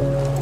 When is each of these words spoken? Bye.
Bye. 0.00 0.39